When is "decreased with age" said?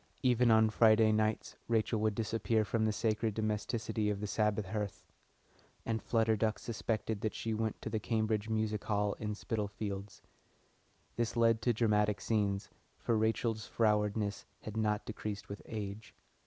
15.05-16.15